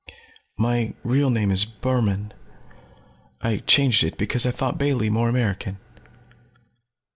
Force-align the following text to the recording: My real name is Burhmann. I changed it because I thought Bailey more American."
My 0.57 0.95
real 1.03 1.29
name 1.29 1.51
is 1.51 1.63
Burhmann. 1.63 2.31
I 3.39 3.57
changed 3.59 4.03
it 4.03 4.17
because 4.17 4.47
I 4.47 4.49
thought 4.51 4.79
Bailey 4.79 5.11
more 5.11 5.29
American." 5.29 5.77